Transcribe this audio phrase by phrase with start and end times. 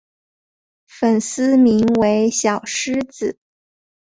[0.87, 3.37] 粉丝名为小狮子。